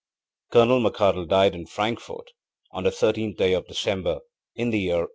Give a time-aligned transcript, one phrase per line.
[0.49, 2.31] ŌĆØ Colonel McArdle died in Frankfort
[2.71, 4.21] on the thirteenth day of December,
[4.55, 5.09] in the year 1879.